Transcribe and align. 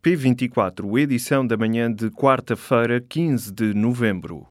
P24, 0.00 0.96
edição 1.00 1.44
da 1.44 1.56
manhã 1.56 1.92
de 1.92 2.08
quarta-feira, 2.08 3.00
15 3.00 3.52
de 3.52 3.74
novembro. 3.74 4.46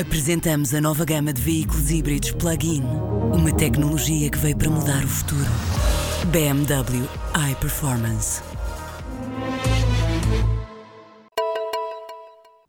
Apresentamos 0.00 0.72
a 0.72 0.80
nova 0.80 1.04
gama 1.04 1.30
de 1.30 1.42
veículos 1.42 1.90
híbridos 1.90 2.32
plug-in. 2.32 2.82
Uma 3.34 3.54
tecnologia 3.54 4.30
que 4.30 4.38
veio 4.38 4.56
para 4.56 4.70
mudar 4.70 5.04
o 5.04 5.08
futuro. 5.08 5.50
BMW 6.32 7.06
iPerformance. 7.52 8.42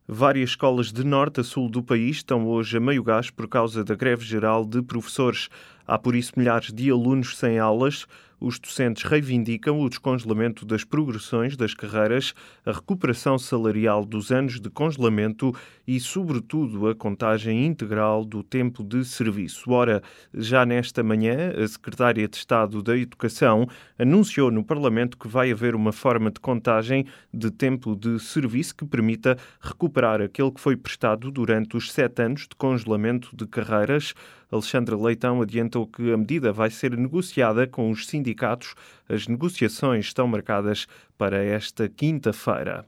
Várias 0.05 0.49
escolas 0.49 0.91
de 0.91 1.05
norte 1.05 1.39
a 1.39 1.43
sul 1.43 1.69
do 1.69 1.81
país 1.81 2.17
estão 2.17 2.45
hoje 2.45 2.75
a 2.77 2.81
meio 2.81 3.01
gás 3.01 3.29
por 3.29 3.47
causa 3.47 3.81
da 3.81 3.95
greve 3.95 4.25
geral 4.25 4.65
de 4.65 4.81
professores. 4.81 5.47
Há 5.87 5.97
por 5.97 6.15
isso 6.15 6.33
milhares 6.35 6.73
de 6.73 6.91
alunos 6.91 7.37
sem 7.37 7.59
aulas. 7.59 8.05
Os 8.39 8.59
docentes 8.59 9.03
reivindicam 9.03 9.79
o 9.79 9.89
descongelamento 9.89 10.65
das 10.65 10.83
progressões 10.83 11.55
das 11.55 11.73
carreiras, 11.73 12.33
a 12.65 12.71
recuperação 12.71 13.37
salarial 13.37 14.05
dos 14.05 14.31
anos 14.31 14.59
de 14.59 14.69
congelamento 14.69 15.53
e, 15.87 15.99
sobretudo, 15.99 16.87
a 16.87 16.95
contagem 16.95 17.65
integral 17.65 18.25
do 18.25 18.43
tempo 18.43 18.83
de 18.83 19.05
serviço. 19.05 19.71
Ora, 19.71 20.01
já 20.33 20.65
nesta 20.65 21.03
manhã, 21.03 21.51
a 21.51 21.67
Secretária 21.67 22.27
de 22.27 22.37
Estado 22.37 22.83
da 22.83 22.97
Educação 22.97 23.67
anunciou 23.97 24.51
no 24.51 24.63
Parlamento 24.63 25.17
que 25.17 25.27
vai 25.27 25.51
haver 25.51 25.75
uma 25.75 25.91
forma 25.91 26.29
de 26.29 26.39
contagem 26.39 27.05
de 27.33 27.49
tempo 27.49 27.95
de 27.95 28.19
serviço 28.19 28.75
que 28.75 28.85
permita 28.85 29.37
recuperar 29.61 30.21
aquele 30.21 30.51
que 30.51 30.61
foi 30.61 30.75
prestado 30.75 31.31
durante 31.31 31.77
os 31.77 31.91
sete 31.91 32.21
anos 32.21 32.41
de 32.41 32.55
congelamento 32.57 33.35
de 33.35 33.47
carreiras. 33.47 34.13
Alexandre 34.51 34.95
Leitão 34.95 35.41
adiantou 35.41 35.87
que 35.87 36.11
a 36.11 36.17
medida 36.17 36.51
vai 36.51 36.69
ser 36.69 36.97
negociada 36.97 37.67
com 37.67 37.89
os 37.89 38.07
sindicatos. 38.07 38.75
As 39.07 39.27
negociações 39.27 40.05
estão 40.05 40.27
marcadas 40.27 40.87
para 41.17 41.43
esta 41.43 41.89
quinta-feira. 41.89 42.85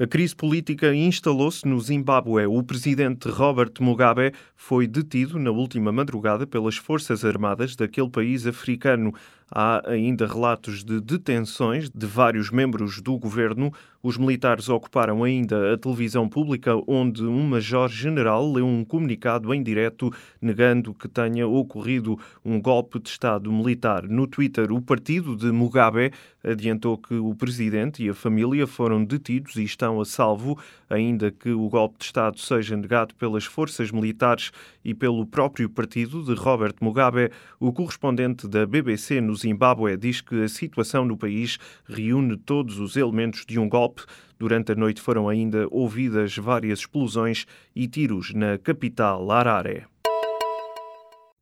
A 0.00 0.06
crise 0.06 0.34
política 0.34 0.94
instalou-se 0.94 1.68
no 1.68 1.78
Zimbábue. 1.78 2.46
O 2.46 2.62
presidente 2.62 3.28
Robert 3.28 3.72
Mugabe 3.80 4.32
foi 4.56 4.86
detido 4.86 5.38
na 5.38 5.50
última 5.50 5.92
madrugada 5.92 6.46
pelas 6.46 6.76
Forças 6.76 7.22
Armadas 7.22 7.76
daquele 7.76 8.08
país 8.08 8.46
africano. 8.46 9.12
Há 9.50 9.82
ainda 9.90 10.26
relatos 10.26 10.82
de 10.82 11.00
detenções 11.00 11.90
de 11.90 12.06
vários 12.06 12.50
membros 12.50 13.02
do 13.02 13.18
governo. 13.18 13.74
Os 14.02 14.16
militares 14.16 14.70
ocuparam 14.70 15.22
ainda 15.22 15.74
a 15.74 15.76
televisão 15.76 16.26
pública, 16.26 16.72
onde 16.86 17.22
um 17.22 17.46
major-general 17.46 18.50
leu 18.50 18.66
um 18.66 18.82
comunicado 18.82 19.52
em 19.52 19.62
direto 19.62 20.10
negando 20.40 20.94
que 20.94 21.06
tenha 21.06 21.46
ocorrido 21.46 22.18
um 22.42 22.58
golpe 22.58 22.98
de 22.98 23.10
Estado 23.10 23.52
militar. 23.52 24.04
No 24.04 24.26
Twitter, 24.26 24.72
o 24.72 24.80
partido 24.80 25.36
de 25.36 25.52
Mugabe 25.52 26.12
adiantou 26.42 26.96
que 26.96 27.12
o 27.12 27.34
presidente 27.34 28.02
e 28.02 28.08
a 28.08 28.14
família 28.14 28.66
foram 28.66 29.04
detidos 29.04 29.56
e 29.56 29.64
estão 29.64 30.00
a 30.00 30.06
salvo, 30.06 30.58
ainda 30.88 31.30
que 31.30 31.50
o 31.50 31.68
golpe 31.68 31.98
de 31.98 32.06
Estado 32.06 32.38
seja 32.40 32.74
negado 32.78 33.14
pelas 33.16 33.44
forças 33.44 33.90
militares 33.90 34.50
e 34.82 34.94
pelo 34.94 35.26
próprio 35.26 35.68
partido 35.68 36.24
de 36.24 36.32
Robert 36.32 36.74
Mugabe. 36.80 37.30
O 37.58 37.70
correspondente 37.70 38.48
da 38.48 38.64
BBC 38.64 39.20
nos 39.20 39.40
Zimbábue 39.40 39.98
diz 39.98 40.22
que 40.22 40.42
a 40.42 40.48
situação 40.48 41.04
no 41.04 41.18
país 41.18 41.58
reúne 41.86 42.38
todos 42.38 42.78
os 42.78 42.96
elementos 42.96 43.44
de 43.44 43.58
um 43.58 43.68
golpe. 43.68 43.89
Durante 44.38 44.72
a 44.72 44.74
noite 44.74 45.00
foram 45.00 45.28
ainda 45.28 45.66
ouvidas 45.70 46.36
várias 46.36 46.80
explosões 46.80 47.46
e 47.74 47.86
tiros 47.86 48.32
na 48.32 48.56
capital 48.58 49.30
Harare. 49.30 49.84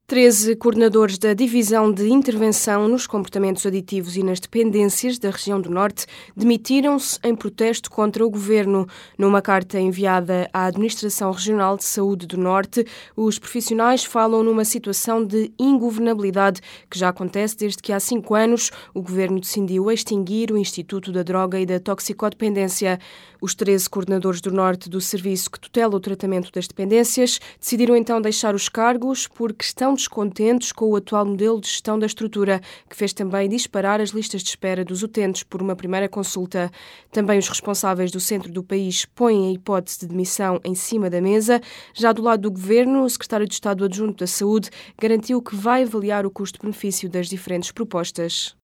13 0.09 0.56
coordenadores 0.56 1.19
da 1.19 1.34
Divisão 1.34 1.92
de 1.92 2.09
Intervenção 2.09 2.89
nos 2.89 3.06
Comportamentos 3.06 3.67
Aditivos 3.67 4.17
e 4.17 4.23
nas 4.23 4.41
Dependências 4.41 5.19
da 5.19 5.28
região 5.28 5.61
do 5.61 5.69
Norte 5.69 6.06
demitiram-se 6.34 7.19
em 7.23 7.37
protesto 7.37 7.91
contra 7.91 8.25
o 8.25 8.31
governo. 8.31 8.89
Numa 9.19 9.42
carta 9.42 9.78
enviada 9.78 10.48
à 10.50 10.65
Administração 10.65 11.31
Regional 11.31 11.77
de 11.77 11.84
Saúde 11.84 12.27
do 12.27 12.39
Norte, 12.39 12.87
os 13.15 13.38
profissionais 13.38 14.03
falam 14.03 14.43
numa 14.43 14.65
situação 14.65 15.22
de 15.22 15.53
ingovernabilidade 15.59 16.62
que 16.88 16.99
já 16.99 17.11
acontece 17.11 17.59
desde 17.59 17.82
que 17.82 17.93
há 17.93 18.00
cinco 18.00 18.34
anos 18.34 18.71
o 18.94 19.03
governo 19.03 19.38
decidiu 19.38 19.91
extinguir 19.91 20.50
o 20.50 20.56
Instituto 20.56 21.12
da 21.12 21.22
Droga 21.22 21.61
e 21.61 21.66
da 21.66 21.78
Toxicodependência. 21.78 22.99
Os 23.43 23.55
13 23.55 23.91
coordenadores 23.91 24.41
do 24.41 24.50
Norte 24.50 24.88
do 24.88 25.03
serviço 25.03 25.50
que 25.50 25.61
tutela 25.61 25.94
o 25.94 26.00
tratamento 26.00 26.50
das 26.50 26.66
dependências 26.66 27.38
decidiram 27.61 27.94
então 27.94 28.22
deixar 28.22 28.55
os 28.55 28.71
cargos 28.71 29.28
porque 29.28 29.65
estão 29.65 29.97
descontentes 29.98 30.72
com 30.72 30.86
o 30.86 30.97
atual 30.97 31.25
modelo 31.25 31.60
de 31.60 31.69
gestão 31.69 31.98
da 31.98 32.06
estrutura, 32.06 32.60
que 32.88 32.97
fez 32.97 33.12
também 33.12 33.48
disparar 33.48 34.00
as 34.00 34.10
listas 34.10 34.42
de 34.42 34.48
espera 34.48 34.84
dos 34.84 35.03
utentes 35.03 35.42
por 35.42 35.60
uma 35.60 35.76
primeira 35.76 36.09
consulta. 36.09 36.70
Também 37.12 37.38
os 37.38 37.48
responsáveis 37.48 38.10
do 38.10 38.20
centro 38.20 38.50
do 38.50 38.62
país 38.62 39.04
põem 39.04 39.48
a 39.48 39.53
hipótese 39.53 40.00
de 40.00 40.08
demissão 40.08 40.60
em 40.64 40.75
cima 40.75 41.08
da 41.08 41.20
mesa. 41.20 41.60
Já 41.94 42.12
do 42.12 42.22
lado 42.22 42.42
do 42.42 42.50
governo, 42.50 43.04
o 43.04 43.10
secretário 43.10 43.47
de 43.47 43.54
Estado 43.54 43.84
adjunto 43.84 44.19
da 44.19 44.26
Saúde 44.26 44.70
garantiu 45.00 45.41
que 45.41 45.54
vai 45.54 45.82
avaliar 45.82 46.26
o 46.26 46.31
custo-benefício 46.31 47.08
das 47.08 47.28
diferentes 47.28 47.70
propostas. 47.70 48.57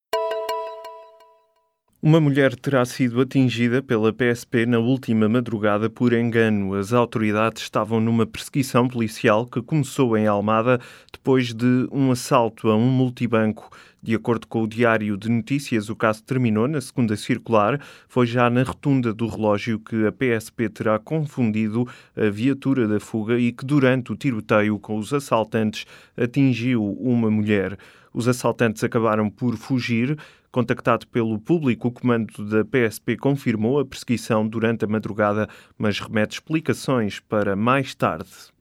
Uma 2.06 2.20
mulher 2.20 2.54
terá 2.54 2.84
sido 2.84 3.18
atingida 3.18 3.82
pela 3.82 4.12
PSP 4.12 4.66
na 4.66 4.78
última 4.78 5.26
madrugada 5.26 5.88
por 5.88 6.12
engano. 6.12 6.74
As 6.74 6.92
autoridades 6.92 7.62
estavam 7.62 7.98
numa 7.98 8.26
perseguição 8.26 8.86
policial 8.86 9.46
que 9.46 9.62
começou 9.62 10.14
em 10.14 10.26
Almada 10.26 10.78
depois 11.10 11.54
de 11.54 11.88
um 11.90 12.10
assalto 12.10 12.68
a 12.68 12.76
um 12.76 12.90
multibanco. 12.90 13.70
De 14.02 14.14
acordo 14.14 14.46
com 14.46 14.64
o 14.64 14.68
Diário 14.68 15.16
de 15.16 15.30
Notícias, 15.30 15.88
o 15.88 15.96
caso 15.96 16.22
terminou 16.22 16.68
na 16.68 16.78
segunda 16.78 17.16
circular. 17.16 17.80
Foi 18.06 18.26
já 18.26 18.50
na 18.50 18.64
rotunda 18.64 19.14
do 19.14 19.26
relógio 19.26 19.78
que 19.78 20.06
a 20.06 20.12
PSP 20.12 20.68
terá 20.68 20.98
confundido 20.98 21.88
a 22.14 22.28
viatura 22.28 22.86
da 22.86 23.00
fuga 23.00 23.38
e 23.38 23.50
que, 23.50 23.64
durante 23.64 24.12
o 24.12 24.14
tiroteio 24.14 24.78
com 24.78 24.98
os 24.98 25.10
assaltantes, 25.14 25.86
atingiu 26.18 26.84
uma 26.84 27.30
mulher. 27.30 27.78
Os 28.12 28.28
assaltantes 28.28 28.84
acabaram 28.84 29.30
por 29.30 29.56
fugir. 29.56 30.18
Contactado 30.54 31.08
pelo 31.08 31.36
público, 31.36 31.88
o 31.88 31.90
comando 31.90 32.48
da 32.48 32.64
PSP 32.64 33.16
confirmou 33.16 33.80
a 33.80 33.84
perseguição 33.84 34.46
durante 34.46 34.84
a 34.84 34.86
madrugada, 34.86 35.48
mas 35.76 35.98
remete 35.98 36.34
explicações 36.34 37.18
para 37.18 37.56
mais 37.56 37.92
tarde. 37.92 38.53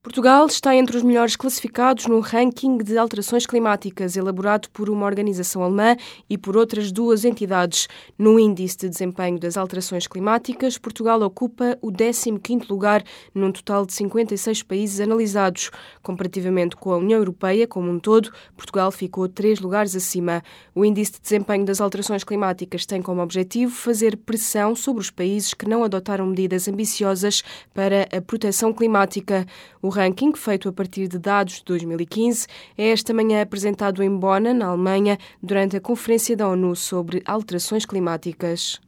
Portugal 0.00 0.46
está 0.46 0.76
entre 0.76 0.96
os 0.96 1.02
melhores 1.02 1.34
classificados 1.34 2.06
no 2.06 2.20
ranking 2.20 2.78
de 2.78 2.96
alterações 2.96 3.44
climáticas 3.44 4.16
elaborado 4.16 4.70
por 4.70 4.88
uma 4.88 5.04
organização 5.04 5.60
alemã 5.60 5.96
e 6.30 6.38
por 6.38 6.56
outras 6.56 6.92
duas 6.92 7.24
entidades. 7.24 7.88
No 8.16 8.38
índice 8.38 8.76
de 8.76 8.88
desempenho 8.88 9.40
das 9.40 9.56
alterações 9.56 10.06
climáticas, 10.06 10.78
Portugal 10.78 11.20
ocupa 11.22 11.76
o 11.82 11.90
15º 11.90 12.70
lugar 12.70 13.02
num 13.34 13.50
total 13.50 13.84
de 13.84 13.92
56 13.92 14.62
países 14.62 15.00
analisados. 15.00 15.68
Comparativamente 16.00 16.76
com 16.76 16.92
a 16.92 16.96
União 16.96 17.18
Europeia 17.18 17.66
como 17.66 17.90
um 17.90 17.98
todo, 17.98 18.30
Portugal 18.56 18.92
ficou 18.92 19.28
três 19.28 19.58
lugares 19.58 19.96
acima. 19.96 20.44
O 20.76 20.84
índice 20.84 21.14
de 21.14 21.22
desempenho 21.22 21.64
das 21.64 21.80
alterações 21.80 22.22
climáticas 22.22 22.86
tem 22.86 23.02
como 23.02 23.20
objetivo 23.20 23.74
fazer 23.74 24.16
pressão 24.16 24.76
sobre 24.76 25.02
os 25.02 25.10
países 25.10 25.54
que 25.54 25.68
não 25.68 25.82
adotaram 25.82 26.24
medidas 26.24 26.68
ambiciosas 26.68 27.42
para 27.74 28.06
a 28.16 28.22
proteção 28.22 28.72
climática. 28.72 29.44
O 29.82 29.87
ranking, 29.88 30.34
feito 30.34 30.68
a 30.68 30.72
partir 30.72 31.08
de 31.08 31.18
dados 31.18 31.56
de 31.56 31.64
2015, 31.64 32.46
é 32.76 32.90
esta 32.90 33.14
manhã 33.14 33.42
apresentado 33.42 34.02
em 34.02 34.10
Bonn, 34.10 34.54
na 34.54 34.66
Alemanha, 34.66 35.18
durante 35.42 35.76
a 35.76 35.80
Conferência 35.80 36.36
da 36.36 36.48
ONU 36.48 36.74
sobre 36.74 37.22
Alterações 37.24 37.84
Climáticas. 37.84 38.80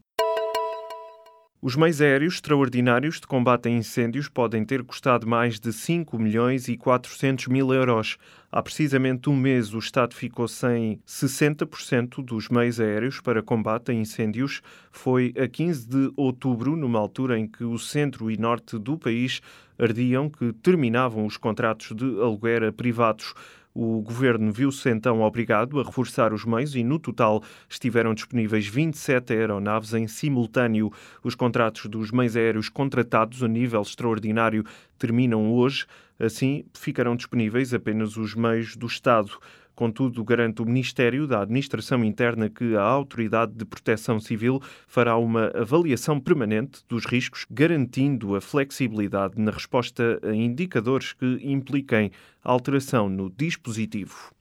Os 1.62 1.76
meios 1.76 2.00
aéreos 2.00 2.36
extraordinários 2.36 3.20
de 3.20 3.26
combate 3.26 3.68
a 3.68 3.70
incêndios 3.70 4.30
podem 4.30 4.64
ter 4.64 4.82
custado 4.82 5.26
mais 5.26 5.60
de 5.60 5.74
5 5.74 6.18
milhões 6.18 6.68
e 6.68 6.76
400 6.78 7.48
mil 7.48 7.70
euros. 7.74 8.16
Há 8.50 8.62
precisamente 8.62 9.28
um 9.28 9.36
mês, 9.36 9.74
o 9.74 9.78
Estado 9.78 10.14
ficou 10.14 10.48
sem 10.48 10.98
60% 11.06 12.24
dos 12.24 12.48
meios 12.48 12.80
aéreos 12.80 13.20
para 13.20 13.42
combate 13.42 13.90
a 13.90 13.94
incêndios. 13.94 14.62
Foi 14.90 15.34
a 15.38 15.46
15 15.46 15.86
de 15.86 16.10
outubro, 16.16 16.74
numa 16.76 16.98
altura 16.98 17.38
em 17.38 17.46
que 17.46 17.62
o 17.62 17.78
centro 17.78 18.30
e 18.30 18.38
norte 18.38 18.78
do 18.78 18.96
país 18.96 19.42
ardiam, 19.78 20.30
que 20.30 20.54
terminavam 20.54 21.26
os 21.26 21.36
contratos 21.36 21.94
de 21.94 22.06
aluguer 22.22 22.64
a 22.64 22.72
privados. 22.72 23.34
O 23.72 24.00
governo 24.02 24.50
viu-se 24.52 24.90
então 24.90 25.22
obrigado 25.22 25.78
a 25.78 25.84
reforçar 25.84 26.32
os 26.32 26.44
meios 26.44 26.74
e, 26.74 26.82
no 26.82 26.98
total, 26.98 27.40
estiveram 27.68 28.14
disponíveis 28.14 28.66
27 28.66 29.32
aeronaves 29.32 29.94
em 29.94 30.08
simultâneo. 30.08 30.92
Os 31.22 31.36
contratos 31.36 31.86
dos 31.86 32.10
meios 32.10 32.36
aéreos 32.36 32.68
contratados 32.68 33.44
a 33.44 33.48
nível 33.48 33.80
extraordinário 33.80 34.64
terminam 34.98 35.52
hoje. 35.52 35.86
Assim, 36.18 36.64
ficarão 36.74 37.14
disponíveis 37.14 37.72
apenas 37.72 38.16
os 38.16 38.34
meios 38.34 38.76
do 38.76 38.86
Estado. 38.86 39.30
Contudo, 39.80 40.22
garante 40.22 40.60
o 40.60 40.66
Ministério 40.66 41.26
da 41.26 41.40
Administração 41.40 42.04
Interna 42.04 42.50
que 42.50 42.76
a 42.76 42.82
Autoridade 42.82 43.54
de 43.54 43.64
Proteção 43.64 44.20
Civil 44.20 44.60
fará 44.86 45.16
uma 45.16 45.46
avaliação 45.54 46.20
permanente 46.20 46.82
dos 46.86 47.06
riscos, 47.06 47.46
garantindo 47.50 48.36
a 48.36 48.42
flexibilidade 48.42 49.40
na 49.40 49.50
resposta 49.50 50.20
a 50.22 50.34
indicadores 50.34 51.14
que 51.14 51.40
impliquem 51.42 52.10
alteração 52.44 53.08
no 53.08 53.30
dispositivo. 53.30 54.34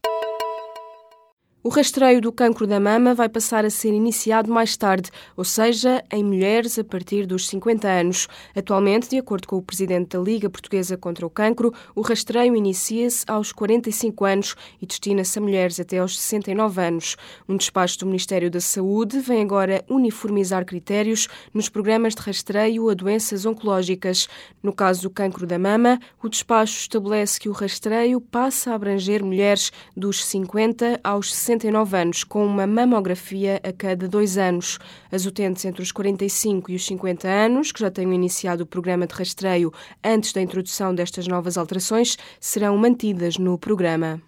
O 1.70 1.72
rastreio 1.72 2.20
do 2.20 2.32
cancro 2.32 2.66
da 2.66 2.80
mama 2.80 3.14
vai 3.14 3.30
passar 3.30 3.64
a 3.64 3.70
ser 3.70 3.94
iniciado 3.94 4.52
mais 4.52 4.76
tarde, 4.76 5.12
ou 5.38 5.44
seja, 5.44 6.04
em 6.12 6.24
mulheres 6.24 6.80
a 6.80 6.84
partir 6.84 7.28
dos 7.28 7.48
50 7.48 7.88
anos. 7.88 8.28
Atualmente, 8.56 9.08
de 9.08 9.20
acordo 9.20 9.48
com 9.48 9.58
o 9.58 9.62
presidente 9.62 10.18
da 10.18 10.20
Liga 10.20 10.50
Portuguesa 10.50 10.98
contra 10.98 11.28
o 11.28 11.30
Cancro, 11.30 11.72
o 11.94 12.02
rastreio 12.02 12.56
inicia-se 12.56 13.24
aos 13.28 13.52
45 13.52 14.26
anos 14.26 14.56
e 14.82 14.88
destina-se 14.88 15.38
a 15.38 15.42
mulheres 15.44 15.80
até 15.80 16.00
aos 16.00 16.20
69 16.20 16.82
anos. 16.82 17.16
Um 17.48 17.56
despacho 17.56 18.00
do 18.00 18.08
Ministério 18.08 18.50
da 18.50 18.60
Saúde 18.60 19.20
vem 19.20 19.44
agora 19.44 19.86
uniformizar 19.88 20.66
critérios 20.66 21.28
nos 21.54 21.70
programas 21.70 22.16
de 22.16 22.22
rastreio 22.24 22.90
a 22.90 22.96
doenças 22.96 23.46
oncológicas. 23.46 24.28
No 24.64 24.74
caso 24.74 25.04
do 25.04 25.12
cancro 25.12 25.46
da 25.46 25.60
mama, 25.60 26.00
o 26.20 26.30
despacho 26.30 26.80
estabelece 26.80 27.40
que 27.40 27.48
o 27.48 27.52
rastreio 27.52 28.20
passa 28.20 28.72
a 28.72 28.74
abranger 28.74 29.24
mulheres 29.24 29.72
dos 29.96 30.26
50 30.26 31.00
aos 31.04 31.32
69 31.60 31.98
anos, 31.98 32.24
com 32.24 32.46
uma 32.46 32.66
mamografia 32.66 33.60
a 33.64 33.74
cada 33.74 34.08
dois 34.08 34.38
anos. 34.38 34.80
As 35.12 35.26
utentes 35.26 35.66
entre 35.66 35.82
os 35.82 35.92
45 35.92 36.72
e 36.72 36.76
os 36.76 36.86
50 36.86 37.28
anos, 37.28 37.72
que 37.72 37.82
já 37.82 37.92
tenham 37.92 38.14
iniciado 38.14 38.64
o 38.64 38.68
programa 38.68 39.06
de 39.06 39.14
rastreio 39.14 39.72
antes 40.04 40.32
da 40.32 40.42
introdução 40.42 40.96
destas 40.96 41.28
novas 41.28 41.58
alterações, 41.58 42.18
serão 42.40 42.78
mantidas 42.78 43.38
no 43.38 43.58
programa. 43.58 44.22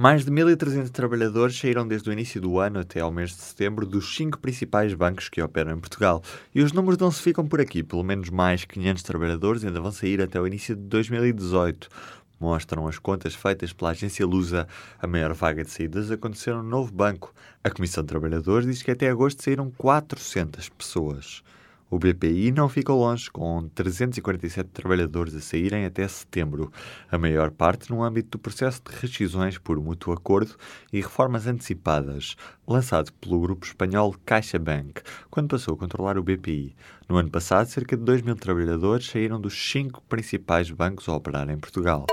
Mais 0.00 0.24
de 0.24 0.30
1.300 0.30 0.90
trabalhadores 0.90 1.58
saíram 1.58 1.84
desde 1.84 2.08
o 2.08 2.12
início 2.12 2.40
do 2.40 2.60
ano 2.60 2.78
até 2.78 3.00
ao 3.00 3.10
mês 3.10 3.30
de 3.30 3.38
setembro 3.42 3.84
dos 3.84 4.14
cinco 4.14 4.38
principais 4.38 4.94
bancos 4.94 5.28
que 5.28 5.42
operam 5.42 5.72
em 5.72 5.80
Portugal. 5.80 6.22
E 6.54 6.62
os 6.62 6.72
números 6.72 6.96
não 6.98 7.10
se 7.10 7.20
ficam 7.20 7.44
por 7.44 7.60
aqui. 7.60 7.82
Pelo 7.82 8.04
menos 8.04 8.30
mais 8.30 8.64
500 8.64 9.02
trabalhadores 9.02 9.64
ainda 9.64 9.80
vão 9.80 9.90
sair 9.90 10.22
até 10.22 10.40
o 10.40 10.46
início 10.46 10.76
de 10.76 10.82
2018. 10.82 11.88
Mostram 12.40 12.86
as 12.86 12.98
contas 12.98 13.34
feitas 13.34 13.72
pela 13.72 13.90
agência 13.90 14.26
Lusa. 14.26 14.68
A 15.00 15.06
maior 15.06 15.34
vaga 15.34 15.64
de 15.64 15.70
saídas 15.70 16.10
aconteceu 16.10 16.56
no 16.56 16.62
novo 16.62 16.92
banco. 16.92 17.34
A 17.64 17.70
Comissão 17.70 18.04
de 18.04 18.08
Trabalhadores 18.08 18.66
diz 18.66 18.82
que 18.82 18.90
até 18.90 19.08
agosto 19.10 19.42
saíram 19.42 19.70
400 19.70 20.68
pessoas. 20.68 21.42
O 21.90 21.98
BPI 21.98 22.52
não 22.52 22.68
ficou 22.68 23.00
longe, 23.00 23.30
com 23.30 23.66
347 23.74 24.68
trabalhadores 24.68 25.34
a 25.34 25.40
saírem 25.40 25.86
até 25.86 26.06
setembro, 26.06 26.70
a 27.10 27.16
maior 27.16 27.50
parte 27.50 27.90
no 27.90 28.02
âmbito 28.02 28.32
do 28.32 28.38
processo 28.38 28.82
de 28.82 28.94
rescisões 28.94 29.56
por 29.56 29.80
mútuo 29.80 30.12
acordo 30.12 30.54
e 30.92 31.00
reformas 31.00 31.46
antecipadas, 31.46 32.36
lançado 32.66 33.10
pelo 33.14 33.40
grupo 33.40 33.64
espanhol 33.64 34.14
CaixaBank, 34.26 35.00
quando 35.30 35.48
passou 35.48 35.74
a 35.74 35.78
controlar 35.78 36.18
o 36.18 36.22
BPI. 36.22 36.76
No 37.08 37.16
ano 37.16 37.30
passado, 37.30 37.68
cerca 37.68 37.96
de 37.96 38.04
2 38.04 38.20
mil 38.20 38.36
trabalhadores 38.36 39.06
saíram 39.06 39.40
dos 39.40 39.54
cinco 39.54 40.02
principais 40.02 40.70
bancos 40.70 41.08
a 41.08 41.14
operar 41.14 41.48
em 41.48 41.56
Portugal. 41.56 42.04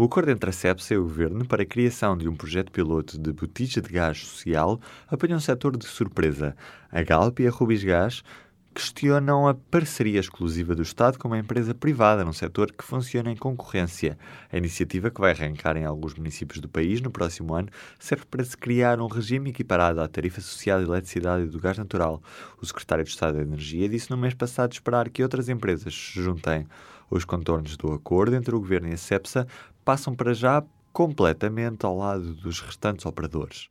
O 0.00 0.04
acordo 0.04 0.30
entre 0.30 0.48
a 0.48 0.52
CEPSA 0.54 0.94
e 0.94 0.96
o 0.96 1.02
Governo 1.02 1.44
para 1.44 1.62
a 1.62 1.66
criação 1.66 2.16
de 2.16 2.26
um 2.26 2.34
projeto 2.34 2.72
piloto 2.72 3.18
de 3.18 3.34
botija 3.34 3.82
de 3.82 3.90
gás 3.90 4.16
social 4.16 4.80
apanha 5.06 5.36
um 5.36 5.40
setor 5.40 5.76
de 5.76 5.84
surpresa. 5.84 6.56
A 6.90 7.02
Galp 7.02 7.38
e 7.40 7.46
a 7.46 7.50
Rubis 7.50 7.84
Gás 7.84 8.24
questionam 8.72 9.46
a 9.46 9.52
parceria 9.52 10.18
exclusiva 10.18 10.74
do 10.74 10.80
Estado 10.80 11.18
com 11.18 11.28
uma 11.28 11.38
empresa 11.38 11.74
privada 11.74 12.24
num 12.24 12.32
setor 12.32 12.72
que 12.72 12.82
funciona 12.82 13.30
em 13.30 13.36
concorrência. 13.36 14.16
A 14.50 14.56
iniciativa, 14.56 15.10
que 15.10 15.20
vai 15.20 15.32
arrancar 15.32 15.76
em 15.76 15.84
alguns 15.84 16.14
municípios 16.14 16.60
do 16.60 16.68
país 16.68 17.02
no 17.02 17.10
próximo 17.10 17.54
ano, 17.54 17.68
serve 17.98 18.24
para 18.24 18.42
se 18.42 18.56
criar 18.56 19.00
um 19.02 19.06
regime 19.06 19.50
equiparado 19.50 20.00
à 20.00 20.08
tarifa 20.08 20.40
social 20.40 20.78
de 20.78 20.86
eletricidade 20.86 21.44
e 21.44 21.48
do 21.48 21.60
gás 21.60 21.76
natural. 21.76 22.22
O 22.58 22.64
secretário 22.64 23.04
de 23.04 23.10
Estado 23.10 23.36
da 23.36 23.42
Energia 23.42 23.86
disse 23.86 24.10
no 24.10 24.16
mês 24.16 24.32
passado 24.32 24.72
esperar 24.72 25.10
que 25.10 25.22
outras 25.22 25.50
empresas 25.50 25.92
se 25.92 26.22
juntem. 26.22 26.66
Os 27.10 27.24
contornos 27.24 27.76
do 27.76 27.92
acordo 27.92 28.36
entre 28.36 28.54
o 28.54 28.60
governo 28.60 28.88
e 28.88 28.92
a 28.92 28.96
CEPSA 28.96 29.44
passam 29.84 30.14
para 30.14 30.32
já 30.34 30.62
completamente 30.92 31.84
ao 31.84 31.96
lado 31.96 32.34
dos 32.34 32.60
restantes 32.60 33.06
operadores. 33.06 33.68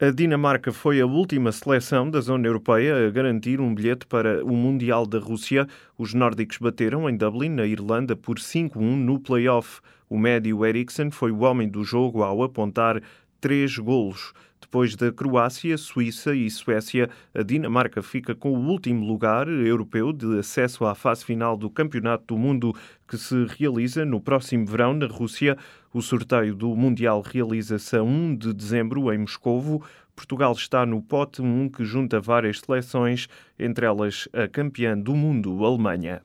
A 0.00 0.10
Dinamarca 0.10 0.72
foi 0.72 1.00
a 1.00 1.06
última 1.06 1.52
seleção 1.52 2.10
da 2.10 2.20
zona 2.20 2.48
europeia 2.48 3.06
a 3.06 3.10
garantir 3.10 3.60
um 3.60 3.72
bilhete 3.72 4.04
para 4.04 4.44
o 4.44 4.50
Mundial 4.50 5.06
da 5.06 5.20
Rússia. 5.20 5.64
Os 5.96 6.12
nórdicos 6.12 6.58
bateram 6.58 7.08
em 7.08 7.16
Dublin, 7.16 7.50
na 7.50 7.64
Irlanda, 7.64 8.16
por 8.16 8.36
5-1 8.36 8.80
no 8.80 9.20
play-off. 9.20 9.80
O 10.08 10.18
médio 10.18 10.66
Eriksen 10.66 11.12
foi 11.12 11.30
o 11.30 11.42
homem 11.42 11.68
do 11.68 11.84
jogo 11.84 12.24
ao 12.24 12.42
apontar 12.42 13.00
três 13.40 13.78
golos. 13.78 14.32
Depois 14.72 14.96
da 14.96 15.12
Croácia, 15.12 15.76
Suíça 15.76 16.34
e 16.34 16.50
Suécia, 16.50 17.10
a 17.34 17.42
Dinamarca 17.42 18.02
fica 18.02 18.34
com 18.34 18.52
o 18.52 18.70
último 18.70 19.04
lugar 19.04 19.46
europeu 19.46 20.14
de 20.14 20.38
acesso 20.38 20.86
à 20.86 20.94
fase 20.94 21.26
final 21.26 21.58
do 21.58 21.68
Campeonato 21.68 22.24
do 22.28 22.38
Mundo, 22.38 22.74
que 23.06 23.18
se 23.18 23.44
realiza 23.58 24.02
no 24.06 24.18
próximo 24.18 24.64
verão 24.64 24.94
na 24.94 25.06
Rússia. 25.06 25.58
O 25.92 26.00
sorteio 26.00 26.54
do 26.54 26.74
Mundial 26.74 27.20
realiza-se 27.20 27.94
a 27.96 28.02
1 28.02 28.34
de 28.34 28.54
dezembro 28.54 29.12
em 29.12 29.18
Moscovo. 29.18 29.84
Portugal 30.16 30.54
está 30.54 30.86
no 30.86 31.02
pote 31.02 31.42
1 31.42 31.68
que 31.68 31.84
junta 31.84 32.18
várias 32.18 32.60
seleções, 32.60 33.28
entre 33.58 33.84
elas 33.84 34.26
a 34.32 34.48
campeã 34.48 34.98
do 34.98 35.14
mundo, 35.14 35.66
Alemanha. 35.66 36.22